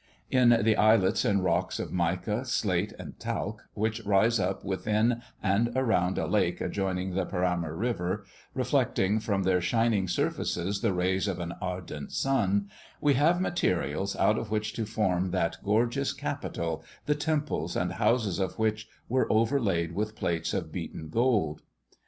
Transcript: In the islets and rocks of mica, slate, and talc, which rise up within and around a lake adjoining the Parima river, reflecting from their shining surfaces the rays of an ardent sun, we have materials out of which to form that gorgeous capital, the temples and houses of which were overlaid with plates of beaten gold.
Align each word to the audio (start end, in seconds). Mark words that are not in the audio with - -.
In 0.31 0.49
the 0.63 0.77
islets 0.77 1.23
and 1.23 1.43
rocks 1.43 1.77
of 1.77 1.91
mica, 1.93 2.43
slate, 2.43 2.91
and 2.97 3.19
talc, 3.19 3.61
which 3.75 4.03
rise 4.03 4.39
up 4.39 4.65
within 4.65 5.21
and 5.43 5.71
around 5.75 6.17
a 6.17 6.25
lake 6.25 6.59
adjoining 6.59 7.13
the 7.13 7.23
Parima 7.27 7.69
river, 7.71 8.25
reflecting 8.55 9.19
from 9.19 9.43
their 9.43 9.61
shining 9.61 10.07
surfaces 10.07 10.81
the 10.81 10.91
rays 10.91 11.27
of 11.27 11.37
an 11.39 11.53
ardent 11.61 12.11
sun, 12.11 12.67
we 12.99 13.13
have 13.13 13.39
materials 13.39 14.15
out 14.15 14.39
of 14.39 14.49
which 14.49 14.73
to 14.73 14.87
form 14.87 15.29
that 15.29 15.57
gorgeous 15.63 16.13
capital, 16.13 16.83
the 17.05 17.13
temples 17.13 17.75
and 17.75 17.91
houses 17.91 18.39
of 18.39 18.57
which 18.57 18.87
were 19.07 19.31
overlaid 19.31 19.91
with 19.91 20.15
plates 20.15 20.51
of 20.51 20.71
beaten 20.71 21.09
gold. 21.09 21.61